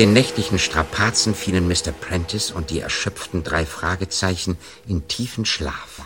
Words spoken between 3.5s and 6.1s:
Fragezeichen in tiefen Schlaf.